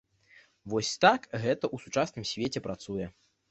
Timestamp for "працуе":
2.67-3.05